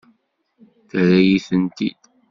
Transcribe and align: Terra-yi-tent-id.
Terra-yi-tent-id. 0.89 2.01